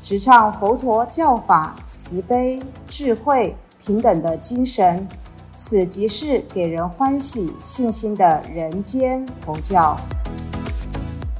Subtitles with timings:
[0.00, 5.06] 直唱佛陀教法慈悲、智慧、平等的精神。
[5.54, 9.96] 此即是给人欢喜、信心的人间佛教。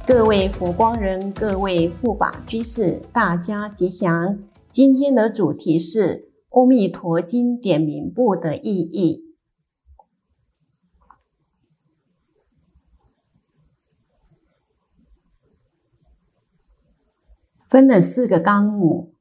[0.05, 4.37] 各位佛光人，各位护法居士，大家吉祥。
[4.67, 6.27] 今天的主题是
[6.59, 9.23] 《阿弥陀经》点名部的意义，
[17.69, 19.13] 分了四个纲目：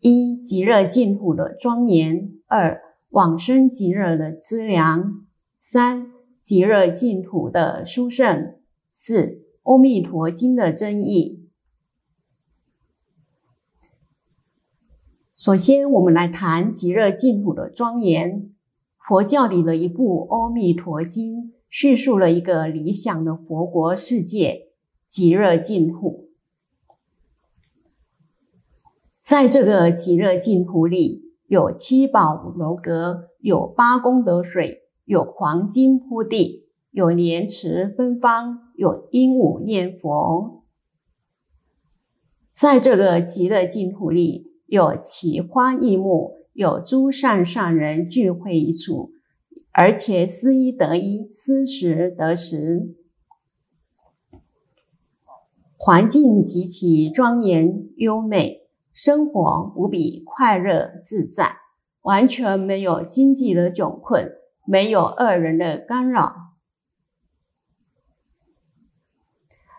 [0.00, 5.24] 一、极乐净土的庄严；二、往生极乐的资粮，
[5.56, 8.56] 三极乐净土的殊胜，
[8.92, 11.48] 四阿弥陀经的真义。
[15.36, 18.50] 首先，我们来谈极乐净土的庄严。
[19.08, 21.36] 佛教里的一部《阿弥陀经》，
[21.68, 24.70] 叙述了一个理想的佛国世界——
[25.06, 26.31] 极乐净土。
[29.22, 40.64] 在这个极乐净土里，有七宝楼阁，有八功德水，有黄金铺地，有莲池芬芳，有鹦鹉念佛。
[42.50, 49.12] 在这个极乐净土里，有奇花异木，有诸善善人聚会一处，
[49.70, 52.92] 而且思一得一，思时得时，
[55.76, 58.61] 环境极其庄严优美。
[58.92, 61.56] 生活无比快乐自在，
[62.02, 64.32] 完全没有经济的窘困，
[64.66, 66.52] 没有恶人的干扰。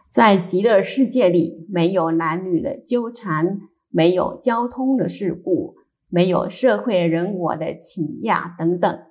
[0.09, 5.75] 在极乐世界里，没有男女的纠缠，没有交通的事故，
[6.07, 9.05] 没有社会人我的倾轧等等。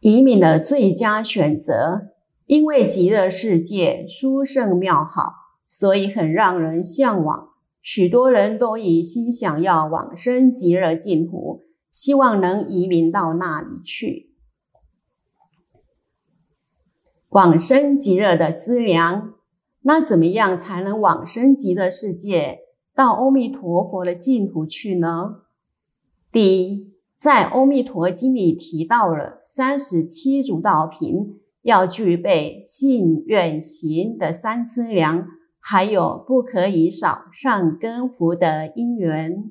[0.00, 2.09] 移民的最佳选择。
[2.50, 5.34] 因为极乐世界殊胜妙好，
[5.68, 7.50] 所以很让人向往。
[7.80, 11.62] 许多人都一心想要往生极乐净土，
[11.92, 14.32] 希望能移民到那里去。
[17.28, 19.34] 往生极乐的资粮，
[19.82, 22.62] 那怎么样才能往生极乐世界，
[22.92, 25.42] 到阿弥陀佛的净土去呢？
[26.32, 31.36] 第一，在《阿弥陀经》里提到了三十七足道品。
[31.62, 35.26] 要具备信愿行的三资粮，
[35.58, 39.50] 还有不可以少善根福的因缘。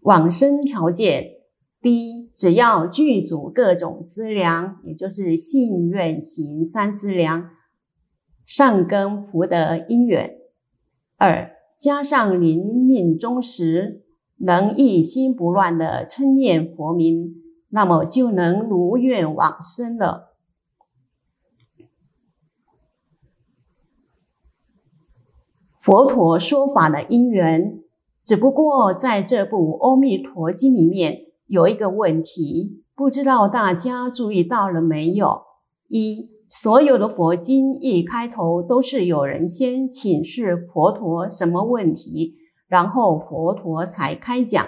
[0.00, 1.32] 往生条件，
[1.80, 7.50] 第一，只要具足各种资粮，也就是信愿行三资粮，
[8.44, 10.30] 善根福的因缘；
[11.16, 14.04] 二，加上临命终时，
[14.38, 17.34] 能一心不乱的称念佛名。
[17.76, 20.34] 那么就能如愿往生了。
[25.78, 27.82] 佛陀说法的因缘，
[28.24, 35.42] 只不过在这部《阿弥陀经》里面有一个问题，不知道大家注意到了没有？
[35.88, 42.36] 一，所有的佛经一开头都是有人先请示佛陀什么问题，
[42.68, 44.66] 然后佛陀才开讲。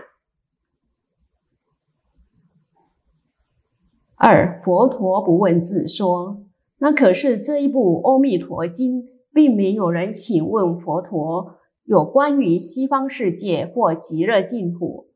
[4.20, 6.42] 二佛陀不问自说，
[6.78, 9.02] 那可是这一部《阿弥陀经》，
[9.32, 15.06] 并没有人请问佛陀有关于西方世界或极乐净土，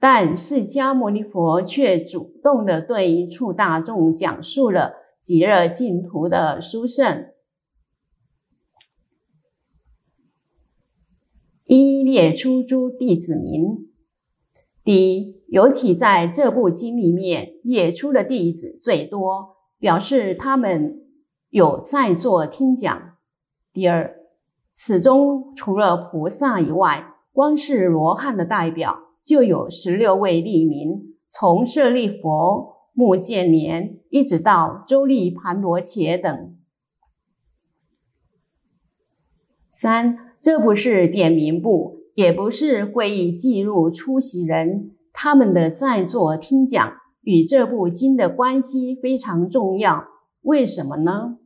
[0.00, 7.26] 但释迦牟尼佛却主动的对一处大众讲述了极乐净土的殊胜，
[11.66, 13.91] 一一列出诸弟子名。
[14.84, 21.00] 第一，尤其在这部经里面列出的弟子最多，表示他们
[21.50, 23.16] 有在座听讲。
[23.72, 24.16] 第二，
[24.72, 36.56] 此中除了菩萨以外，光是罗汉的代表就有十六位利民，从舍利佛、目犍连一直到周利盘罗伽等。
[39.70, 42.01] 三，这不是点名部。
[42.14, 50.08] 也不是会议记录出席人他们的在座听讲与这部经的关系非常重要。
[50.42, 51.38] 为什么呢？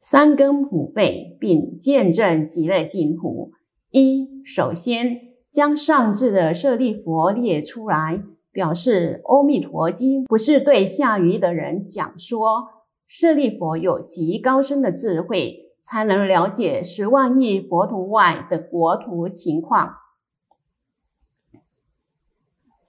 [0.00, 3.50] 三根普被，并见证极乐净土。
[3.90, 8.22] 一，首先将上至的舍利佛列出来，
[8.52, 12.68] 表示《阿弥陀经》不是对下愚的人讲说。
[13.08, 19.94] 舍利佛有极高深的智慧，才能了解十万亿佛土外的国土情况。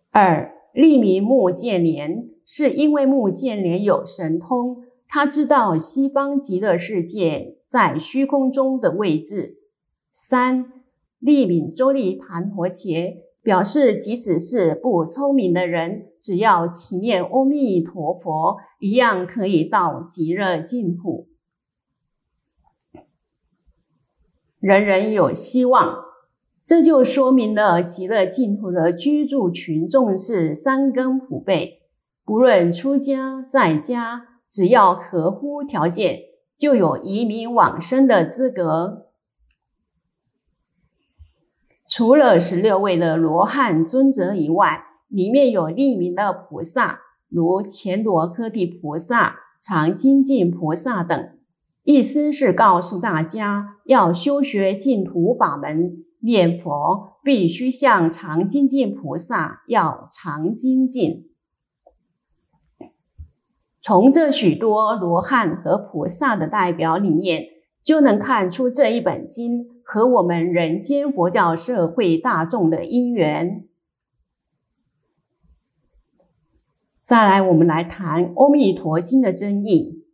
[0.10, 4.84] 二，立民目犍连，是因为目犍连有神通。
[5.08, 9.60] 他知道西方极乐世界在虚空中的位置。
[10.12, 10.74] 三
[11.20, 21.28] 利敏周利盘陀伽，表示即使是不聪明的人，只要祈念阿弥陀佛，一样可以到极乐净土。
[24.60, 26.06] 人人有希望，
[26.66, 31.84] 这就说明了极乐净土的居住群众是三根普被，
[32.26, 34.28] 不论出家在家。
[34.50, 36.22] 只要合乎条件，
[36.58, 39.08] 就有移民往生的资格。
[41.88, 51.37] 除了十六位的罗汉尊者以外，里面有匿名的菩萨，如乾罗科地菩萨、常精进菩萨等。
[51.88, 61.30] 意思是告诉大家，要修学净土法门，念佛必须向常精进菩萨，要常精进。
[63.82, 67.46] 从这许多罗汉和菩萨的代表里面，
[67.82, 73.66] 就能看出这一本经和我们人间佛教社会大众的因缘。
[77.06, 80.04] 再来，我们来谈《阿弥陀经》的争议，《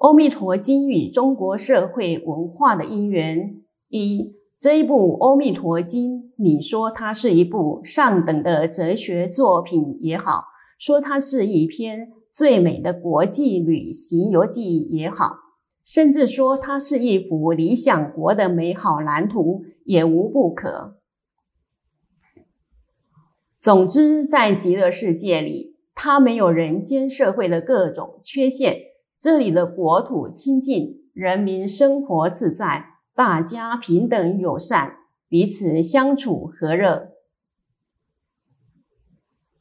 [0.00, 3.60] 阿弥陀经》与中国社会文化的因缘。
[3.88, 10.44] 一，这一部《阿弥陀经》，你说它是一部上等的哲学作品也好，
[10.78, 12.12] 说它是一篇。
[12.30, 15.36] 最美的国际旅行游记也好，
[15.84, 20.96] 甚至说它是一幅理想国的美好蓝图也无不可。
[23.58, 28.89] 总之，在极乐世界里，它没有人间社会的各种缺陷。
[29.20, 34.96] 这里的国土清净，人民生活自在，大家平等友善，
[35.28, 37.10] 彼此相处和乐。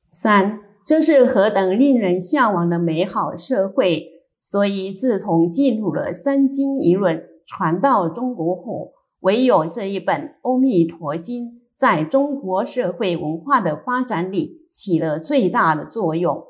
[0.08, 0.62] 三。
[0.86, 4.24] 这是何等令人向往的美好社会！
[4.40, 11.46] 所以，自从进入了三经一论传到中国后，唯有这一本《阿弥陀经》
[11.76, 16.44] 在中国社会文化的发展里起了最大的作用。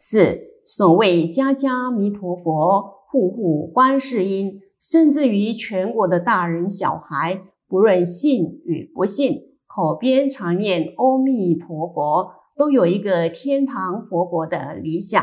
[0.00, 9.48] 四，所谓家家弥陀佛，户户观世音，甚至于全国的大人小孩，不论信与不信。
[9.66, 15.20] 口边常念阿弥陀佛，都有一个天堂佛国的理想。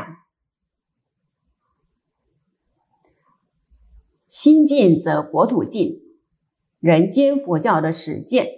[4.28, 6.02] 心净则国土净，
[6.80, 8.48] 人间佛教的实践。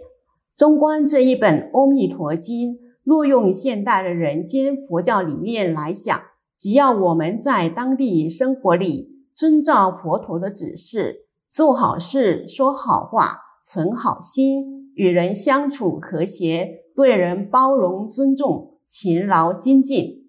[0.57, 2.75] 中观这一本《阿弥陀经》，
[3.09, 6.21] 若用现代的人间佛教理念来想，
[6.59, 14.93] 只要我们在当地生活里遵照佛陀的指示，做好事、说好话、存好心。
[14.95, 20.29] 与人相处和谐，对人包容尊重，勤劳精进。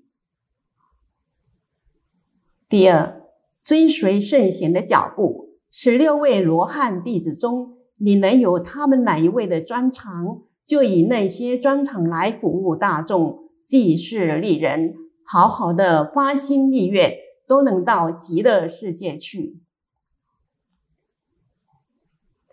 [2.69, 3.23] 第二，
[3.59, 5.49] 追随圣贤的脚步。
[5.69, 14.93] 十六位罗汉弟子中，你能有他们哪一位的专长，就以那些专长来鼓舞大众，济世利人，
[15.25, 17.11] 好好的发心立愿，
[17.47, 19.59] 都能到极乐世界去。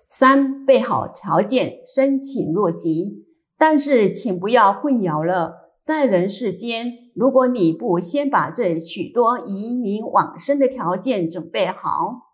[0.08, 3.26] 三备好条件，申请入籍。
[3.58, 12.32] 但是，请不要混淆了，在人世间，如果你不先把这许多移民往生的条件准备好，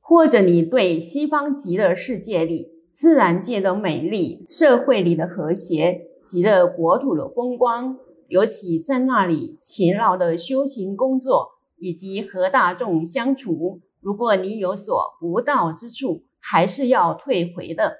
[0.00, 13.80] 或者你对西方极乐世界里自然界的美丽、社会里的和谐、极乐国土的风光，尤其在那里勤劳的修行工作，以及和大众相处。
[14.00, 17.96] 如果你有所不到之处，还是要退回的。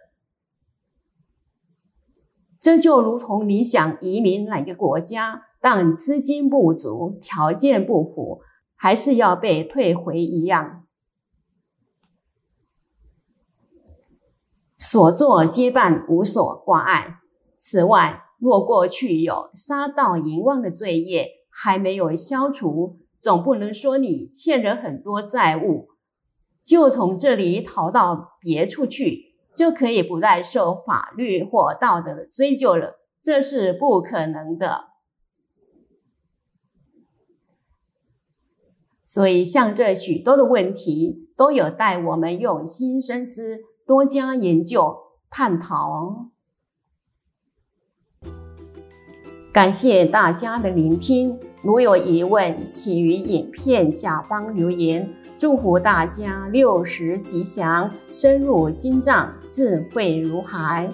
[2.61, 8.43] 这就如同你想移民哪个国家，但资金不足、条件不符，
[8.77, 10.82] 还是要被退回一样。
[14.83, 17.21] 所作皆办，无所挂碍。
[17.57, 25.91] 此外，若过去有杀盗淫妄的罪业还没有消除，总不能说你欠人很多债务。
[26.61, 34.87] 就从这里逃到别处去，就可以不再受法律或道德的追究了，这是不可能的。
[39.05, 44.97] 所以，像这许多的问题，都有待我们用心深思，多加研究
[45.31, 46.27] 探讨。
[49.53, 55.13] 感谢大家的聆听，如有疑问，请于影片下方留言。
[55.39, 60.89] 祝福大家六十吉祥，深入经藏，智慧如海。